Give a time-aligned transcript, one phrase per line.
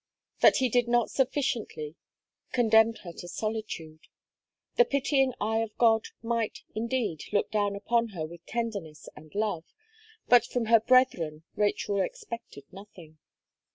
[0.39, 1.93] That he did not sufficiently,
[2.53, 4.07] condemned her to solitude.
[4.75, 9.65] The pitying eye of God might, indeed, look down upon her with tenderness and love,
[10.27, 13.19] but from her brethren Rachel expected nothing.